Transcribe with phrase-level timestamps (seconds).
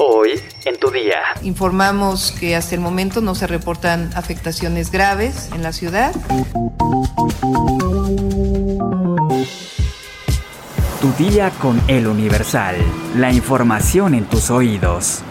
[0.00, 1.18] Hoy en tu día.
[1.42, 6.14] Informamos que hasta el momento no se reportan afectaciones graves en la ciudad.
[11.00, 12.76] Tu día con el Universal.
[13.16, 15.22] La información en tus oídos.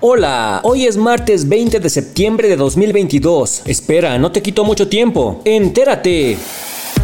[0.00, 3.62] Hola, hoy es martes 20 de septiembre de 2022.
[3.66, 5.40] Espera, no te quito mucho tiempo.
[5.44, 6.36] Entérate.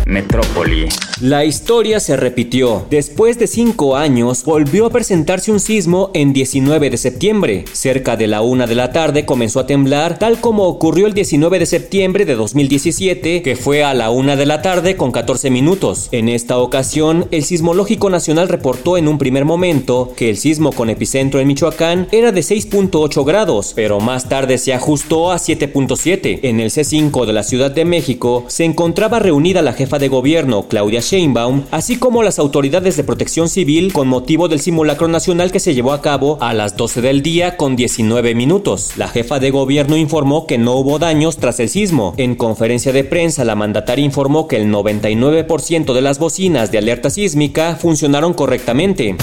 [0.07, 0.89] Metrópoli.
[1.21, 2.87] La historia se repitió.
[2.91, 7.65] Después de cinco años, volvió a presentarse un sismo en 19 de septiembre.
[7.73, 11.59] Cerca de la una de la tarde comenzó a temblar, tal como ocurrió el 19
[11.59, 16.09] de septiembre de 2017, que fue a la una de la tarde con 14 minutos.
[16.13, 20.89] En esta ocasión, el Sismológico Nacional reportó en un primer momento que el sismo con
[20.89, 26.41] epicentro en Michoacán era de 6.8 grados, pero más tarde se ajustó a 7.7.
[26.43, 30.69] En el C5 de la Ciudad de México se encontraba reunida la jefa de gobierno,
[30.69, 35.61] Claudia Sheinbaum, así como las autoridades de protección civil con motivo del simulacro nacional que
[35.61, 38.93] se llevó a cabo a las 12 del día con 19 minutos.
[38.97, 42.15] La jefa de gobierno informó que no hubo daños tras el sismo.
[42.17, 47.11] En conferencia de prensa, la mandataria informó que el 99% de las bocinas de alerta
[47.11, 49.17] sísmica funcionaron correctamente.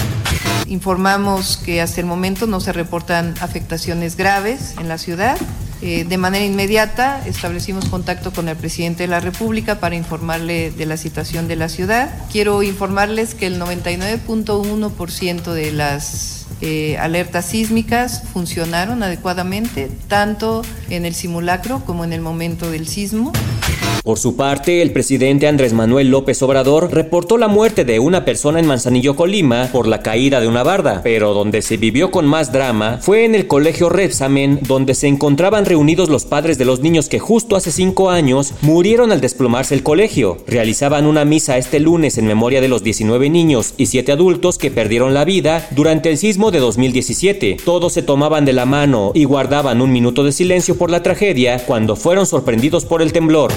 [0.66, 5.36] Informamos que hasta el momento no se reportan afectaciones graves en la ciudad.
[5.86, 10.86] Eh, de manera inmediata establecimos contacto con el presidente de la República para informarle de
[10.86, 12.10] la situación de la ciudad.
[12.32, 21.14] Quiero informarles que el 99.1% de las eh, alertas sísmicas funcionaron adecuadamente, tanto en el
[21.14, 23.34] simulacro como en el momento del sismo.
[24.04, 28.60] Por su parte, el presidente Andrés Manuel López Obrador reportó la muerte de una persona
[28.60, 32.52] en Manzanillo, Colima, por la caída de una barda, pero donde se vivió con más
[32.52, 37.08] drama fue en el colegio Repsamen, donde se encontraban reunidos los padres de los niños
[37.08, 40.36] que justo hace cinco años murieron al desplomarse el colegio.
[40.46, 44.70] Realizaban una misa este lunes en memoria de los 19 niños y 7 adultos que
[44.70, 47.56] perdieron la vida durante el sismo de 2017.
[47.64, 51.64] Todos se tomaban de la mano y guardaban un minuto de silencio por la tragedia
[51.64, 53.50] cuando fueron sorprendidos por el temblor.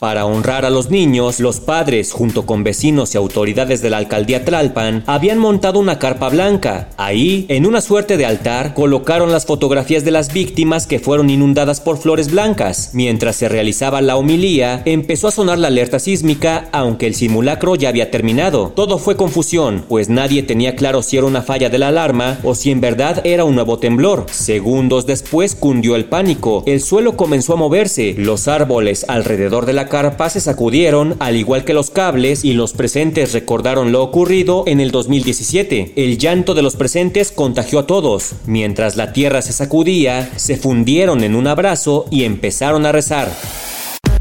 [0.00, 4.46] Para honrar a los niños, los padres, junto con vecinos y autoridades de la alcaldía
[4.46, 6.88] Tlalpan, habían montado una carpa blanca.
[6.96, 11.82] Ahí, en una suerte de altar, colocaron las fotografías de las víctimas que fueron inundadas
[11.82, 12.92] por flores blancas.
[12.94, 17.90] Mientras se realizaba la homilía, empezó a sonar la alerta sísmica, aunque el simulacro ya
[17.90, 18.72] había terminado.
[18.74, 22.54] Todo fue confusión, pues nadie tenía claro si era una falla de la alarma o
[22.54, 24.24] si en verdad era un nuevo temblor.
[24.30, 26.62] Segundos después cundió el pánico.
[26.64, 31.64] El suelo comenzó a moverse, los árboles alrededor de la carpa se sacudieron, al igual
[31.64, 35.92] que los cables, y los presentes recordaron lo ocurrido en el 2017.
[35.96, 38.36] El llanto de los presentes contagió a todos.
[38.46, 43.30] Mientras la tierra se sacudía, se fundieron en un abrazo y empezaron a rezar.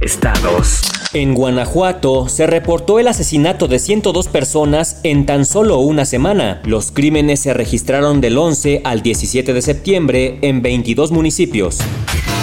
[0.02, 0.82] Estados.
[1.14, 6.62] En Guanajuato se reportó el asesinato de 102 personas en tan solo una semana.
[6.66, 11.80] Los crímenes se registraron del 11 al 17 de septiembre en 22 municipios.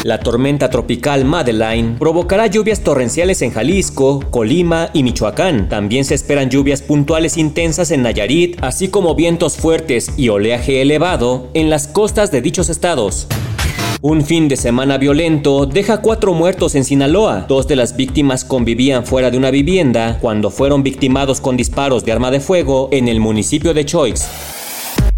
[0.07, 5.69] La tormenta tropical Madeline provocará lluvias torrenciales en Jalisco, Colima y Michoacán.
[5.69, 11.49] También se esperan lluvias puntuales intensas en Nayarit, así como vientos fuertes y oleaje elevado
[11.55, 13.27] en las costas de dichos estados.
[14.01, 17.47] Un fin de semana violento deja cuatro muertos en Sinaloa.
[17.49, 22.13] Dos de las víctimas convivían fuera de una vivienda cuando fueron victimados con disparos de
[22.13, 24.29] arma de fuego en el municipio de Choix.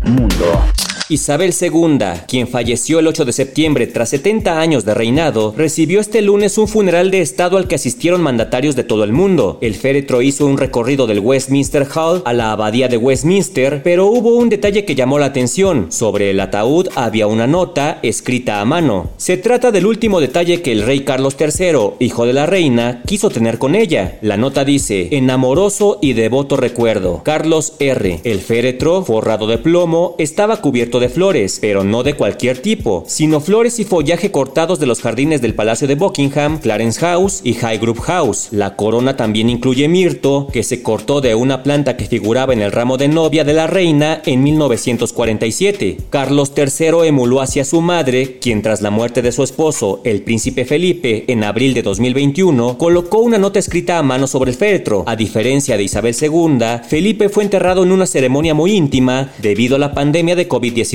[0.00, 0.62] Mundo.
[1.10, 6.20] Isabel II, quien falleció el 8 de septiembre tras 70 años de reinado, recibió este
[6.20, 9.56] lunes un funeral de Estado al que asistieron mandatarios de todo el mundo.
[9.62, 14.36] El féretro hizo un recorrido del Westminster Hall a la abadía de Westminster, pero hubo
[14.36, 15.86] un detalle que llamó la atención.
[15.90, 19.08] Sobre el ataúd había una nota escrita a mano.
[19.16, 23.30] Se trata del último detalle que el rey Carlos III, hijo de la reina, quiso
[23.30, 24.18] tener con ella.
[24.20, 28.20] La nota dice, en amoroso y devoto recuerdo, Carlos R.
[28.24, 33.40] El féretro, forrado de plomo, estaba cubierto de flores, pero no de cualquier tipo, sino
[33.40, 38.00] flores y follaje cortados de los jardines del Palacio de Buckingham, Clarence House y Highgrove
[38.00, 38.48] House.
[38.50, 42.72] La corona también incluye mirto, que se cortó de una planta que figuraba en el
[42.72, 45.98] ramo de novia de la reina en 1947.
[46.10, 50.64] Carlos III emuló hacia su madre, quien tras la muerte de su esposo, el príncipe
[50.64, 55.04] Felipe, en abril de 2021, colocó una nota escrita a mano sobre el féretro.
[55.06, 56.58] A diferencia de Isabel II,
[56.88, 60.87] Felipe fue enterrado en una ceremonia muy íntima debido a la pandemia de COVID-19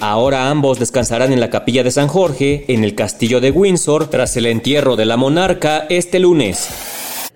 [0.00, 4.36] Ahora ambos descansarán en la capilla de San Jorge, en el castillo de Windsor, tras
[4.36, 6.68] el entierro de la monarca este lunes.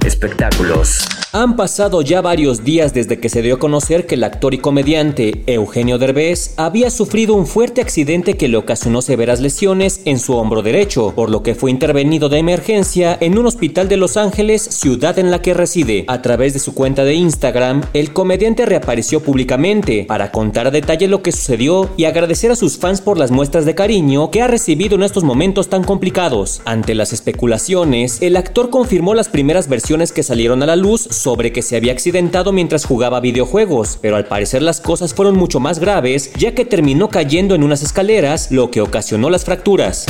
[0.04, 1.06] Espectáculos.
[1.32, 4.58] Han pasado ya varios días desde que se dio a conocer que el actor y
[4.58, 10.34] comediante Eugenio Derbez había sufrido un fuerte accidente que le ocasionó severas lesiones en su
[10.34, 14.60] hombro derecho, por lo que fue intervenido de emergencia en un hospital de Los Ángeles,
[14.60, 16.04] ciudad en la que reside.
[16.08, 21.06] A través de su cuenta de Instagram, el comediante reapareció públicamente para contar a detalle
[21.06, 24.48] lo que sucedió y agradecer a sus fans por las muestras de cariño que ha
[24.48, 26.60] recibido en estos momentos tan complicados.
[26.64, 31.52] Ante las especulaciones, el actor confirmó las primeras versiones que salieron a la luz sobre
[31.52, 35.78] que se había accidentado mientras jugaba videojuegos, pero al parecer las cosas fueron mucho más
[35.78, 40.06] graves ya que terminó cayendo en unas escaleras, lo que ocasionó las fracturas.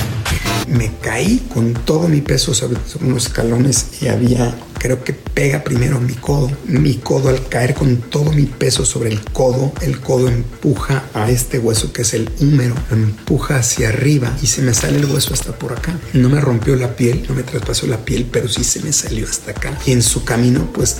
[0.69, 6.01] Me caí con todo mi peso sobre, unos escalones y había, creo que pega primero
[6.01, 6.51] mi codo.
[6.67, 11.31] Mi codo al caer con todo mi peso sobre el codo, el codo empuja a
[11.31, 15.35] este hueso que es el húmero, empuja hacia arriba y se me sale el hueso
[15.35, 15.99] hasta por acá.
[16.13, 19.27] No me rompió la piel, no me traspasó la piel, pero sí se me salió
[19.27, 19.79] hasta acá.
[19.87, 20.99] Y en su camino, pues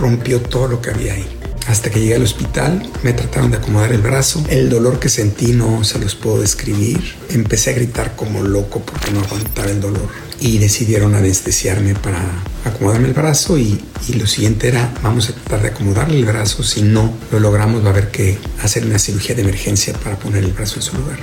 [0.00, 1.37] rompió todo lo que había ahí.
[1.68, 4.42] Hasta que llegué al hospital, me trataron de acomodar el brazo.
[4.48, 6.98] El dolor que sentí no se los puedo describir.
[7.28, 10.08] Empecé a gritar como loco porque no aguantaba el dolor.
[10.40, 12.24] Y decidieron anestesiarme para
[12.64, 13.78] acomodarme el brazo y,
[14.08, 16.62] y, lo siguiente era vamos a tratar de acomodarle el brazo.
[16.62, 20.44] Si no lo logramos va a haber que hacer una cirugía de emergencia para poner
[20.44, 21.18] el brazo en su lugar.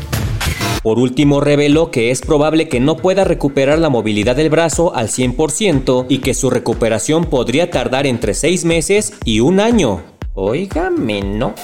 [0.84, 5.08] Por último, reveló que es probable que no pueda recuperar la movilidad del brazo al
[5.08, 10.15] 100% y que su recuperación podría tardar entre 6 meses y un año.
[10.36, 11.56] Óigame, ¿no?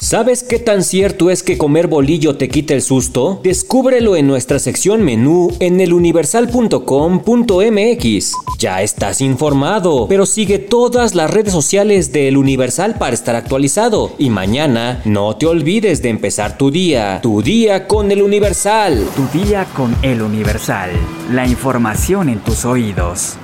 [0.00, 3.38] ¿Sabes qué tan cierto es que comer bolillo te quita el susto?
[3.44, 8.32] Descúbrelo en nuestra sección menú en eluniversal.com.mx.
[8.58, 14.10] Ya estás informado, pero sigue todas las redes sociales de El Universal para estar actualizado.
[14.18, 19.06] Y mañana no te olvides de empezar tu día, tu día con El Universal.
[19.14, 20.90] Tu día con El Universal.
[21.30, 23.36] La información en tus oídos.